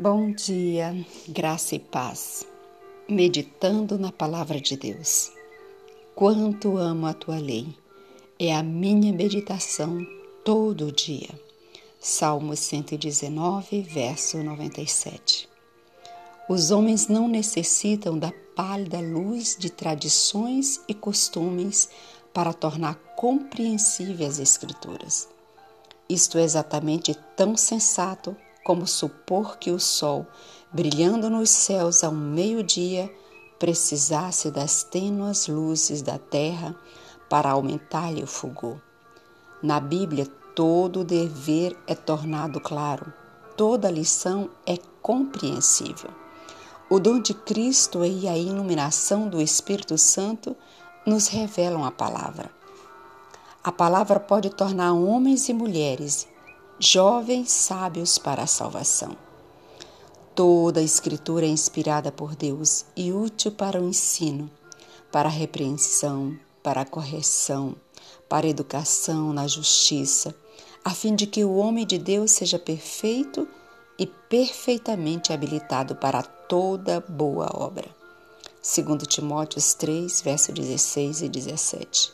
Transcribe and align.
Bom 0.00 0.30
dia, 0.30 0.94
graça 1.26 1.74
e 1.74 1.80
paz. 1.80 2.46
Meditando 3.08 3.98
na 3.98 4.12
palavra 4.12 4.60
de 4.60 4.76
Deus. 4.76 5.32
Quanto 6.14 6.76
amo 6.76 7.04
a 7.04 7.12
tua 7.12 7.38
lei. 7.38 7.66
É 8.38 8.54
a 8.54 8.62
minha 8.62 9.12
meditação 9.12 10.06
todo 10.44 10.92
dia. 10.92 11.28
Salmo 11.98 12.54
119, 12.54 13.82
verso 13.82 14.38
97. 14.40 15.48
Os 16.48 16.70
homens 16.70 17.08
não 17.08 17.26
necessitam 17.26 18.16
da 18.16 18.32
pálida 18.54 19.00
luz 19.00 19.56
de 19.58 19.68
tradições 19.68 20.80
e 20.86 20.94
costumes 20.94 21.88
para 22.32 22.52
tornar 22.52 22.94
compreensíveis 23.16 24.34
as 24.34 24.38
Escrituras. 24.38 25.28
Isto 26.08 26.38
é 26.38 26.44
exatamente 26.44 27.16
tão 27.36 27.56
sensato 27.56 28.36
como 28.68 28.86
supor 28.86 29.56
que 29.56 29.70
o 29.70 29.80
sol, 29.80 30.26
brilhando 30.70 31.30
nos 31.30 31.48
céus 31.48 32.04
ao 32.04 32.12
meio-dia, 32.12 33.10
precisasse 33.58 34.50
das 34.50 34.82
tênuas 34.82 35.48
luzes 35.48 36.02
da 36.02 36.18
terra 36.18 36.76
para 37.30 37.52
aumentar-lhe 37.52 38.22
o 38.22 38.26
fulgor. 38.26 38.76
Na 39.62 39.80
Bíblia, 39.80 40.26
todo 40.54 41.00
o 41.00 41.04
dever 41.04 41.74
é 41.86 41.94
tornado 41.94 42.60
claro, 42.60 43.10
toda 43.56 43.90
lição 43.90 44.50
é 44.66 44.76
compreensível. 45.00 46.10
O 46.90 47.00
dom 47.00 47.20
de 47.22 47.32
Cristo 47.32 48.04
e 48.04 48.28
a 48.28 48.36
iluminação 48.36 49.30
do 49.30 49.40
Espírito 49.40 49.96
Santo 49.96 50.54
nos 51.06 51.26
revelam 51.28 51.86
a 51.86 51.90
palavra. 51.90 52.50
A 53.64 53.72
palavra 53.72 54.20
pode 54.20 54.50
tornar 54.50 54.92
homens 54.92 55.48
e 55.48 55.54
mulheres 55.54 56.28
jovens 56.80 57.50
sábios 57.50 58.18
para 58.18 58.42
a 58.42 58.46
salvação. 58.46 59.16
Toda 60.34 60.78
a 60.78 60.82
Escritura 60.82 61.44
é 61.44 61.48
inspirada 61.48 62.12
por 62.12 62.36
Deus 62.36 62.84
e 62.96 63.12
útil 63.12 63.50
para 63.50 63.80
o 63.80 63.88
ensino, 63.88 64.48
para 65.10 65.28
a 65.28 65.32
repreensão, 65.32 66.38
para 66.62 66.82
a 66.82 66.86
correção, 66.86 67.74
para 68.28 68.46
a 68.46 68.50
educação 68.50 69.32
na 69.32 69.48
justiça, 69.48 70.32
a 70.84 70.90
fim 70.90 71.16
de 71.16 71.26
que 71.26 71.44
o 71.44 71.56
homem 71.56 71.84
de 71.84 71.98
Deus 71.98 72.30
seja 72.30 72.58
perfeito 72.58 73.48
e 73.98 74.06
perfeitamente 74.06 75.32
habilitado 75.32 75.96
para 75.96 76.22
toda 76.22 77.00
boa 77.00 77.50
obra. 77.52 77.88
Segundo 78.62 79.04
Timóteos 79.04 79.74
3, 79.74 80.20
verso 80.22 80.52
16 80.52 81.22
e 81.22 81.28
17. 81.28 82.12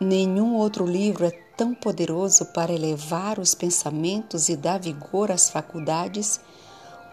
Nenhum 0.00 0.56
outro 0.56 0.84
livro 0.84 1.24
é 1.24 1.30
tão 1.56 1.74
poderoso 1.74 2.44
para 2.46 2.70
elevar 2.70 3.38
os 3.38 3.54
pensamentos 3.54 4.50
e 4.50 4.56
dar 4.56 4.78
vigor 4.78 5.30
às 5.30 5.48
faculdades 5.48 6.38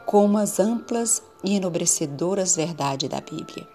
como 0.06 0.38
as 0.38 0.60
amplas 0.60 1.22
e 1.42 1.56
enobrecedoras 1.56 2.58
verdades 2.58 3.10
da 3.10 3.22
Bíblia. 3.22 3.66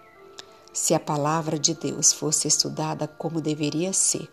Se 0.71 0.93
a 0.93 0.99
palavra 0.99 1.57
de 1.57 1.73
Deus 1.73 2.13
fosse 2.13 2.47
estudada 2.47 3.07
como 3.07 3.41
deveria 3.41 3.93
ser, 3.93 4.29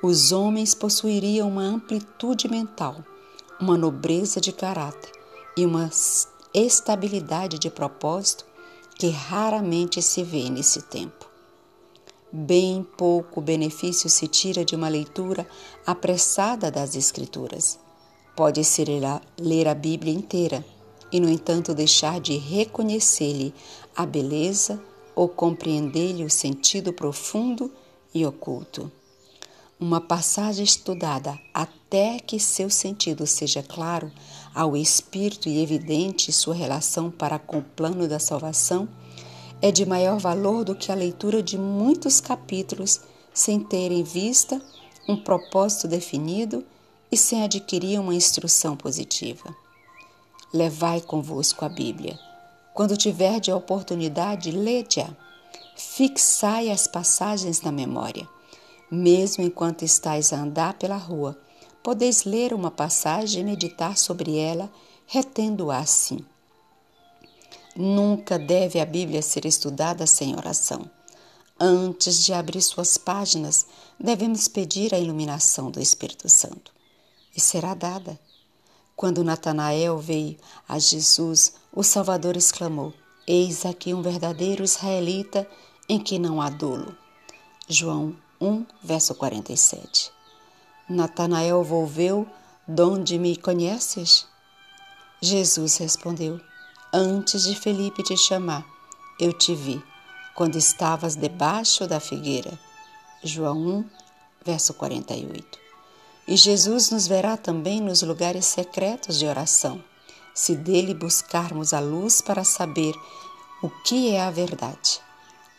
os 0.00 0.30
homens 0.30 0.72
possuiriam 0.72 1.48
uma 1.48 1.62
amplitude 1.62 2.48
mental, 2.48 3.04
uma 3.60 3.76
nobreza 3.76 4.40
de 4.40 4.52
caráter 4.52 5.10
e 5.56 5.66
uma 5.66 5.90
estabilidade 6.54 7.58
de 7.58 7.70
propósito 7.70 8.44
que 8.94 9.10
raramente 9.10 10.00
se 10.00 10.22
vê 10.22 10.48
nesse 10.48 10.82
tempo. 10.82 11.35
Bem 12.32 12.84
pouco 12.98 13.40
benefício 13.40 14.10
se 14.10 14.26
tira 14.26 14.64
de 14.64 14.74
uma 14.74 14.88
leitura 14.88 15.46
apressada 15.86 16.72
das 16.72 16.96
Escrituras. 16.96 17.78
Pode-se 18.34 18.84
ler 19.38 19.68
a 19.68 19.74
Bíblia 19.74 20.12
inteira 20.12 20.64
e, 21.12 21.20
no 21.20 21.28
entanto, 21.28 21.72
deixar 21.72 22.20
de 22.20 22.36
reconhecer-lhe 22.36 23.54
a 23.94 24.04
beleza 24.04 24.82
ou 25.14 25.28
compreender-lhe 25.28 26.24
o 26.24 26.30
sentido 26.30 26.92
profundo 26.92 27.72
e 28.12 28.26
oculto. 28.26 28.90
Uma 29.78 30.00
passagem 30.00 30.64
estudada 30.64 31.38
até 31.54 32.18
que 32.18 32.40
seu 32.40 32.68
sentido 32.68 33.24
seja 33.24 33.62
claro 33.62 34.10
ao 34.52 34.76
espírito 34.76 35.48
e 35.48 35.62
evidente 35.62 36.32
sua 36.32 36.54
relação 36.54 37.08
para 37.08 37.38
com 37.38 37.58
o 37.58 37.62
plano 37.62 38.08
da 38.08 38.18
salvação 38.18 38.88
é 39.60 39.70
de 39.70 39.86
maior 39.86 40.18
valor 40.18 40.64
do 40.64 40.74
que 40.74 40.92
a 40.92 40.94
leitura 40.94 41.42
de 41.42 41.58
muitos 41.58 42.20
capítulos 42.20 43.00
sem 43.32 43.60
ter 43.60 43.90
em 43.90 44.02
vista 44.02 44.60
um 45.08 45.16
propósito 45.16 45.88
definido 45.88 46.64
e 47.10 47.16
sem 47.16 47.42
adquirir 47.42 48.00
uma 48.00 48.14
instrução 48.14 48.76
positiva. 48.76 49.54
Levai 50.52 51.00
convosco 51.00 51.64
a 51.64 51.68
Bíblia. 51.68 52.18
Quando 52.74 52.96
tiverdes 52.96 53.52
a 53.52 53.56
oportunidade, 53.56 54.50
lede-a. 54.50 55.08
Fixai 55.76 56.70
as 56.70 56.86
passagens 56.86 57.60
na 57.62 57.70
memória. 57.70 58.28
Mesmo 58.90 59.44
enquanto 59.44 59.82
estais 59.82 60.32
a 60.32 60.36
andar 60.36 60.74
pela 60.74 60.96
rua, 60.96 61.36
podeis 61.82 62.24
ler 62.24 62.52
uma 62.52 62.70
passagem 62.70 63.42
e 63.42 63.44
meditar 63.44 63.96
sobre 63.96 64.36
ela, 64.38 64.70
retendo-a 65.06 65.78
assim. 65.78 66.24
Nunca 67.78 68.38
deve 68.38 68.80
a 68.80 68.86
Bíblia 68.86 69.20
ser 69.20 69.44
estudada 69.44 70.06
sem 70.06 70.34
oração. 70.34 70.90
Antes 71.60 72.24
de 72.24 72.32
abrir 72.32 72.62
suas 72.62 72.96
páginas, 72.96 73.66
devemos 74.00 74.48
pedir 74.48 74.94
a 74.94 74.98
iluminação 74.98 75.70
do 75.70 75.78
Espírito 75.78 76.26
Santo. 76.26 76.72
E 77.36 77.40
será 77.40 77.74
dada. 77.74 78.18
Quando 78.96 79.22
Natanael 79.22 79.98
veio 79.98 80.38
a 80.66 80.78
Jesus, 80.78 81.52
o 81.70 81.82
Salvador 81.82 82.34
exclamou: 82.34 82.94
Eis 83.26 83.66
aqui 83.66 83.92
um 83.92 84.00
verdadeiro 84.00 84.64
israelita 84.64 85.46
em 85.86 86.00
que 86.00 86.18
não 86.18 86.40
há 86.40 86.48
dolo. 86.48 86.96
João 87.68 88.16
1, 88.40 88.64
verso 88.82 89.14
47. 89.14 90.10
Natanael 90.88 91.62
volveu: 91.62 92.26
Donde 92.66 93.18
me 93.18 93.36
conheces? 93.36 94.26
Jesus 95.20 95.76
respondeu: 95.76 96.40
Antes 96.98 97.42
de 97.42 97.54
Felipe 97.54 98.02
te 98.02 98.16
chamar, 98.16 98.64
eu 99.20 99.30
te 99.30 99.54
vi, 99.54 99.84
quando 100.34 100.56
estavas 100.56 101.14
debaixo 101.14 101.86
da 101.86 102.00
figueira. 102.00 102.58
João 103.22 103.58
1, 103.58 103.84
verso 104.42 104.72
48. 104.72 105.58
E 106.26 106.38
Jesus 106.38 106.88
nos 106.88 107.06
verá 107.06 107.36
também 107.36 107.82
nos 107.82 108.00
lugares 108.00 108.46
secretos 108.46 109.18
de 109.18 109.26
oração, 109.26 109.84
se 110.34 110.56
dele 110.56 110.94
buscarmos 110.94 111.74
a 111.74 111.80
luz 111.80 112.22
para 112.22 112.44
saber 112.44 112.94
o 113.62 113.68
que 113.68 114.12
é 114.12 114.22
a 114.22 114.30
verdade. 114.30 114.98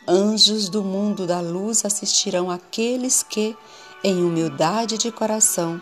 Anjos 0.08 0.70
do 0.70 0.84
mundo 0.84 1.28
da 1.28 1.40
luz 1.40 1.86
assistirão 1.86 2.50
aqueles 2.50 3.22
que, 3.22 3.56
em 4.04 4.24
humildade 4.24 4.98
de 4.98 5.12
coração, 5.12 5.80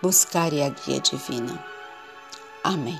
buscarem 0.00 0.64
a 0.64 0.70
guia 0.70 1.00
divina. 1.00 1.62
Amém. 2.64 2.98